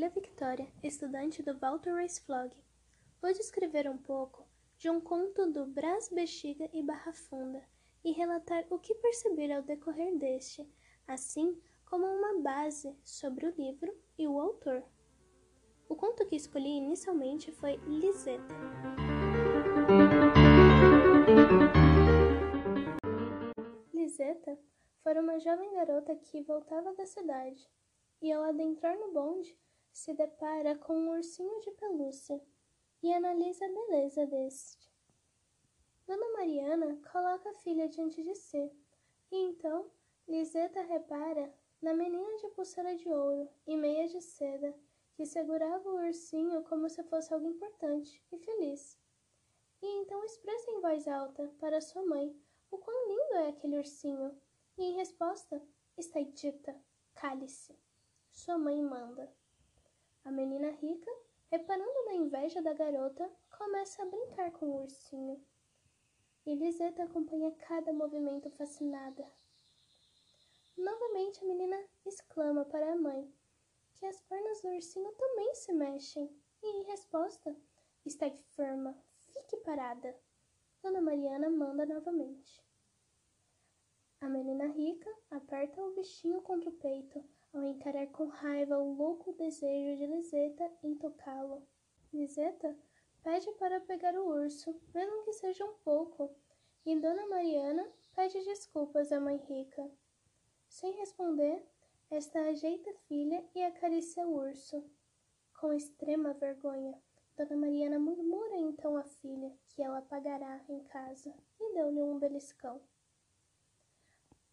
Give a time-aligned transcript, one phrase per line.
[0.00, 2.56] Marília Victoria, estudante do Walter Race Flog.
[3.20, 4.46] Vou descrever um pouco
[4.78, 7.62] de um conto do Brás Bexiga e Barra Funda
[8.02, 10.66] e relatar o que perceber ao decorrer deste,
[11.06, 14.82] assim como uma base sobre o livro e o autor.
[15.86, 18.54] O conto que escolhi inicialmente foi Liseta.
[23.92, 24.58] Liseta
[25.02, 27.68] fora uma jovem garota que voltava da cidade
[28.22, 29.54] e, ao adentrar no bonde,
[29.92, 32.40] se depara com um ursinho de pelúcia
[33.02, 34.90] e analisa a beleza deste.
[36.06, 38.72] Dona Mariana coloca a filha diante de si
[39.30, 39.90] e então
[40.26, 44.74] Liseta repara na menina de pulseira de ouro e meia de seda
[45.14, 48.98] que segurava o ursinho como se fosse algo importante e feliz.
[49.82, 52.34] E então expressa em voz alta para sua mãe
[52.70, 54.40] o quão lindo é aquele ursinho,
[54.78, 55.60] e em resposta
[55.96, 56.80] está dita:
[57.14, 57.76] cale-se.
[58.30, 59.30] Sua mãe manda.
[60.24, 61.10] A menina rica,
[61.50, 65.42] reparando na inveja da garota, começa a brincar com o ursinho.
[66.46, 69.26] E Liseta acompanha cada movimento fascinada.
[70.76, 73.32] Novamente a menina exclama para a mãe
[74.00, 77.54] que as pernas do ursinho também se mexem, e em resposta,
[78.04, 80.16] está firma, fique parada.
[80.82, 82.64] Dona Mariana manda novamente.
[84.22, 89.32] A menina rica aperta o bichinho contra o peito, ao encarar com raiva o louco
[89.32, 91.66] desejo de Liseta em tocá-lo.
[92.12, 92.76] Liseta
[93.22, 96.34] pede para pegar o urso, mesmo que seja um pouco,
[96.86, 99.90] e Dona Mariana pede desculpas à mãe rica.
[100.68, 101.66] Sem responder,
[102.10, 104.84] esta ajeita a filha e acaricia o urso.
[105.60, 106.98] Com extrema vergonha,
[107.36, 112.80] Dona Mariana murmura então à filha que ela pagará em casa e deu-lhe um beliscão.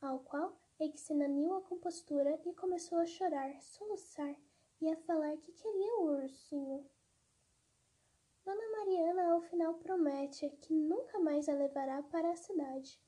[0.00, 4.34] Ao qual Exinaniu a compostura e começou a chorar, soluçar
[4.80, 6.84] e a falar que queria o ursinho.
[8.44, 13.00] Dona Mariana ao final promete que nunca mais a levará para a cidade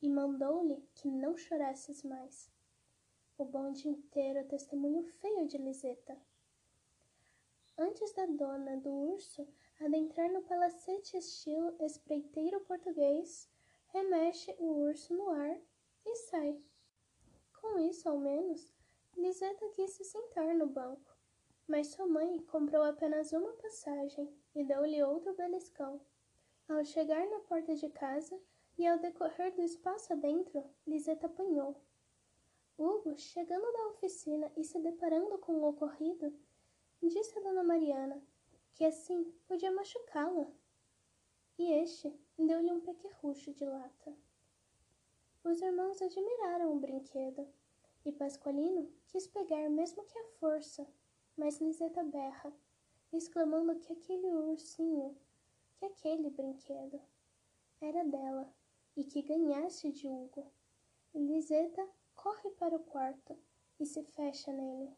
[0.00, 2.48] e mandou-lhe que não chorasses mais.
[3.36, 6.16] O bonde inteiro testemunho feio de Liseta.
[7.76, 9.46] Antes da dona do urso
[9.80, 13.50] adentrar no palacete estilo espreiteiro português,
[13.88, 15.60] remexe o urso no ar
[16.06, 16.67] e sai.
[17.60, 18.72] Com isso, ao menos,
[19.16, 21.16] Liseta quis se sentar no banco,
[21.66, 26.00] mas sua mãe comprou apenas uma passagem e deu-lhe outro beliscão.
[26.68, 28.40] Ao chegar na porta de casa
[28.76, 31.76] e ao decorrer do espaço adentro, Liseta apanhou.
[32.78, 36.32] Hugo, chegando da oficina e se deparando com o ocorrido,
[37.02, 38.22] disse a Dona Mariana
[38.74, 40.46] que assim podia machucá-la.
[41.58, 44.16] E este deu-lhe um pequerrucho de lata.
[45.44, 47.46] Os irmãos admiraram o brinquedo,
[48.04, 50.86] e Pasqualino quis pegar mesmo que à força,
[51.36, 52.52] mas Liseta berra,
[53.12, 55.16] exclamando que aquele ursinho,
[55.76, 57.00] que aquele brinquedo,
[57.80, 58.52] era dela
[58.96, 60.50] e que ganhasse de Hugo.
[61.14, 63.38] Liseta corre para o quarto
[63.78, 64.96] e se fecha nele.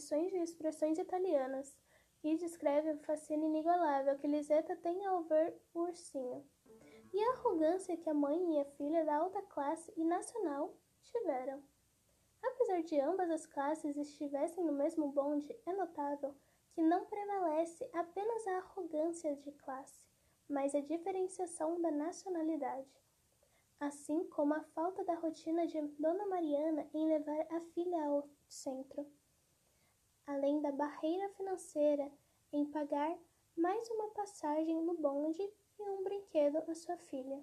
[0.00, 1.76] Adições de expressões italianas
[2.24, 6.42] e descreve o fascínio inigualável que Liseta tem ao ver o ursinho,
[7.12, 11.62] e a arrogância que a mãe e a filha da alta classe e nacional tiveram.
[12.42, 16.34] Apesar de ambas as classes estivessem no mesmo bonde, é notável
[16.70, 20.06] que não prevalece apenas a arrogância de classe,
[20.48, 23.04] mas a diferenciação da nacionalidade.
[23.78, 29.06] Assim como a falta da rotina de Dona Mariana em levar a filha ao centro,
[30.30, 32.08] além da barreira financeira
[32.52, 33.18] em pagar
[33.56, 37.42] mais uma passagem no bonde e um brinquedo à sua filha.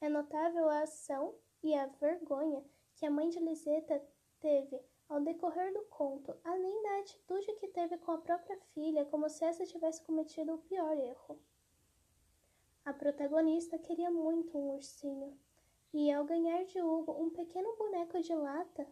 [0.00, 2.64] É notável a ação e a vergonha
[2.96, 4.02] que a mãe de Liseta
[4.40, 4.80] teve
[5.10, 9.44] ao decorrer do conto, além da atitude que teve com a própria filha, como se
[9.44, 11.38] essa tivesse cometido o pior erro.
[12.82, 15.38] A protagonista queria muito um ursinho,
[15.92, 18.86] e ao ganhar de Hugo um pequeno boneco de lata,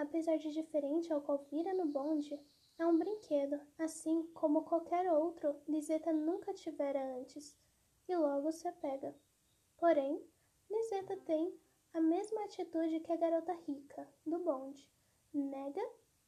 [0.00, 2.38] apesar de diferente ao qual vira no bonde,
[2.78, 7.56] é um brinquedo, assim como qualquer outro Liseta nunca tivera antes,
[8.08, 9.14] e logo se apega.
[9.76, 10.22] Porém,
[10.70, 11.52] Liseta tem
[11.92, 14.88] a mesma atitude que a garota rica do bonde,
[15.34, 15.82] nega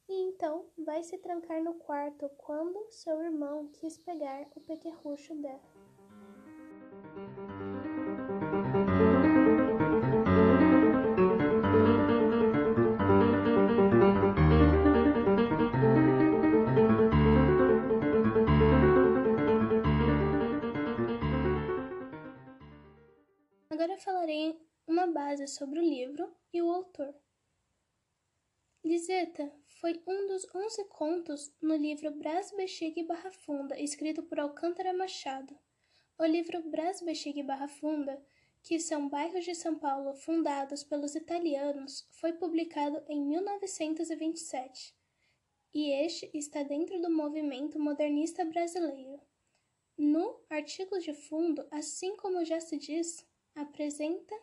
[0.09, 5.61] e então vai se trancar no quarto quando seu irmão quis pegar o pequerrucho dela.
[25.31, 27.15] Base sobre o livro e o autor.
[28.83, 29.49] Liseta
[29.79, 34.91] foi um dos onze contos no livro Brás, Bexiga e Barra Funda, escrito por Alcântara
[34.91, 35.57] Machado.
[36.19, 38.21] O livro Brás, Bexiga e Barra Funda,
[38.61, 44.93] que são bairros de São Paulo fundados pelos italianos, foi publicado em 1927
[45.73, 49.21] e este está dentro do movimento modernista brasileiro.
[49.97, 53.25] No artigo de fundo, assim como já se diz,
[53.55, 54.35] apresenta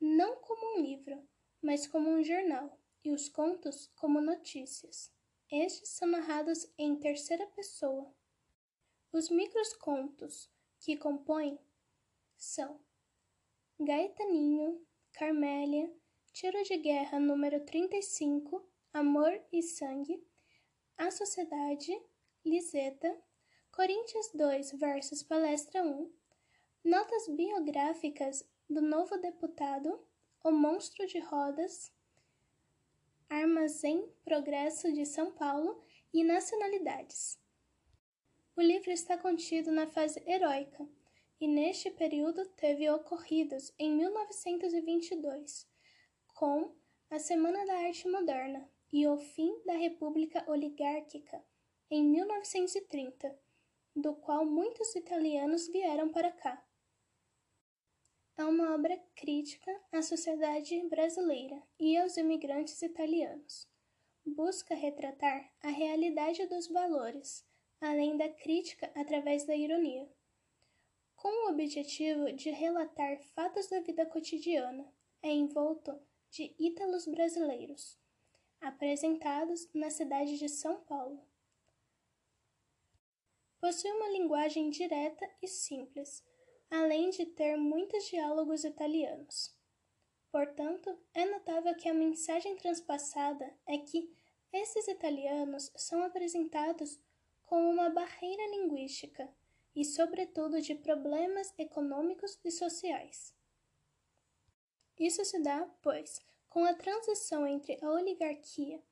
[0.00, 1.22] não como um livro,
[1.62, 5.12] mas como um jornal, e os contos como notícias.
[5.50, 8.14] Estes são narrados em terceira pessoa.
[9.12, 11.58] Os microcontos que compõem
[12.36, 12.80] são
[13.78, 15.92] Gaetaninho, Carmélia,
[16.32, 20.24] Tiro de Guerra número 35, Amor e Sangue,
[20.96, 21.90] A Sociedade,
[22.44, 23.20] Liseta,
[23.72, 26.12] Coríntios 2 versos Palestra 1,
[26.84, 30.00] Notas biográficas do novo deputado,
[30.44, 31.92] O Monstro de Rodas,
[33.28, 35.82] Armazém Progresso de São Paulo
[36.14, 37.36] e Nacionalidades.
[38.56, 40.88] O livro está contido na fase heróica
[41.40, 45.66] e neste período teve ocorridos em 1922,
[46.36, 46.72] com
[47.10, 51.44] a Semana da Arte Moderna e o fim da República Oligárquica
[51.90, 53.36] em 1930,
[53.96, 56.64] do qual muitos italianos vieram para cá
[58.40, 63.68] é uma obra crítica à sociedade brasileira e aos imigrantes italianos.
[64.24, 67.44] Busca retratar a realidade dos valores,
[67.82, 70.08] além da crítica através da ironia,
[71.14, 74.90] com o objetivo de relatar fatos da vida cotidiana,
[75.22, 76.00] é envolto
[76.30, 77.98] de ítalos brasileiros,
[78.58, 81.22] apresentados na cidade de São Paulo.
[83.60, 86.24] Possui uma linguagem direta e simples,
[86.70, 89.54] além de ter muitos diálogos italianos.
[90.30, 94.14] Portanto, é notável que a mensagem transpassada é que
[94.52, 97.00] esses italianos são apresentados
[97.44, 99.28] como uma barreira linguística
[99.74, 103.34] e, sobretudo, de problemas econômicos e sociais.
[104.98, 108.82] Isso se dá, pois, com a transição entre a oligarquia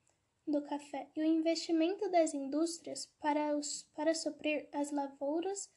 [0.47, 5.71] do café e o investimento das indústrias para, os, para suprir as lavouras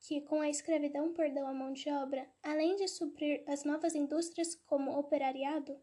[0.00, 4.54] que, com a escravidão perdeu a mão de obra, além de suprir as novas indústrias
[4.66, 5.80] como operariado,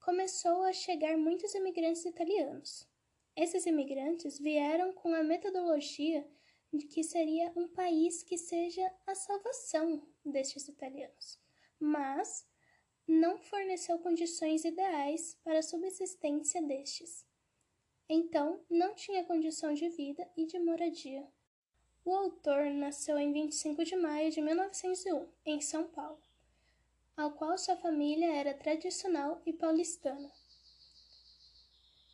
[0.00, 2.88] começou a chegar muitos imigrantes italianos.
[3.36, 6.26] Esses imigrantes vieram com a metodologia
[6.72, 11.38] de que seria um país que seja a salvação destes italianos,
[11.78, 12.46] mas
[13.06, 17.26] não forneceu condições ideais para a subsistência destes.
[18.08, 21.26] Então, não tinha condição de vida e de moradia.
[22.04, 26.20] O autor nasceu em 25 de maio de 1901, em São Paulo,
[27.16, 30.30] ao qual sua família era tradicional e paulistana.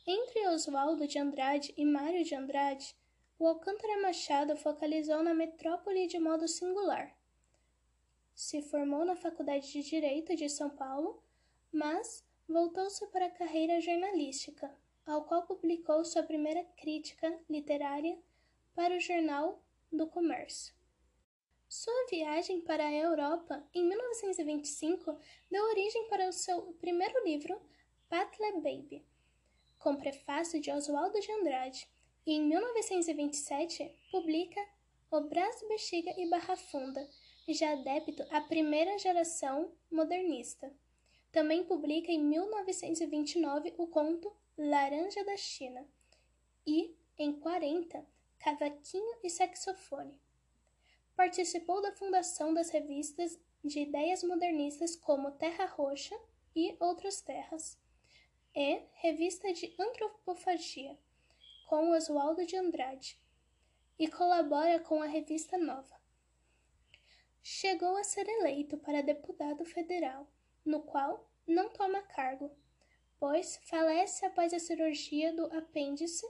[0.07, 2.95] Entre Oswaldo de Andrade e Mário de Andrade,
[3.39, 7.15] o Alcântara Machado focalizou na metrópole de modo singular.
[8.33, 11.23] Se formou na Faculdade de Direito de São Paulo,
[11.71, 14.71] mas voltou-se para a carreira jornalística,
[15.05, 18.17] ao qual publicou sua primeira crítica literária
[18.73, 19.61] para o jornal
[19.95, 20.73] do comércio.
[21.67, 27.59] Sua viagem para a Europa em 1925 deu origem para o seu primeiro livro,
[28.07, 29.05] Patle Baby,
[29.79, 31.87] com prefácio de Oswaldo de Andrade,
[32.25, 34.59] e em 1927 publica
[35.11, 37.07] O Braço, Bexiga e Barra Funda,
[37.49, 40.71] já adepto à primeira geração modernista.
[41.31, 45.85] Também publica em 1929 o conto Laranja da China
[46.65, 50.21] e, em 40, cavaquinho e saxofone.
[51.15, 56.15] Participou da fundação das revistas de ideias modernistas como Terra Roxa
[56.55, 57.77] e Outras Terras,
[58.53, 60.97] e Revista de Antropofagia,
[61.67, 63.19] com Oswaldo de Andrade,
[63.97, 65.95] e colabora com a Revista Nova.
[67.41, 70.27] Chegou a ser eleito para deputado federal,
[70.63, 72.51] no qual não toma cargo,
[73.19, 76.25] pois falece após a cirurgia do apêndice,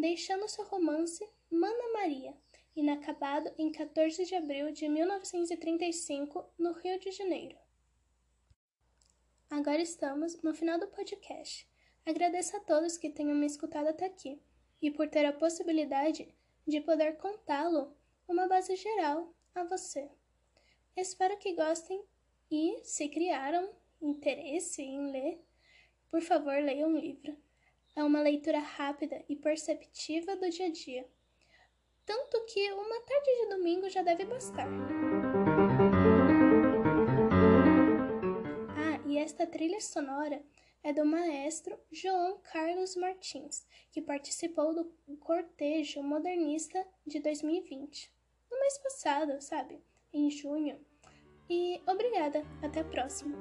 [0.00, 2.34] deixando seu romance Mana Maria,
[2.74, 7.56] inacabado em 14 de abril de 1935, no Rio de Janeiro.
[9.50, 11.68] Agora estamos no final do podcast.
[12.06, 14.40] Agradeço a todos que tenham me escutado até aqui
[14.80, 16.34] e por ter a possibilidade
[16.66, 17.94] de poder contá-lo
[18.26, 20.08] uma base geral a você.
[20.96, 22.02] Espero que gostem
[22.50, 25.44] e, se criaram interesse em ler,
[26.10, 27.36] por favor leiam o livro.
[28.00, 31.06] É uma leitura rápida e perceptiva do dia a dia
[32.06, 34.66] tanto que uma tarde de domingo já deve bastar.
[39.20, 40.42] esta trilha sonora
[40.82, 48.10] é do maestro João Carlos Martins, que participou do cortejo modernista de 2020,
[48.50, 49.80] no mês passado, sabe?
[50.12, 50.80] Em junho.
[51.48, 53.36] E obrigada, até a próxima!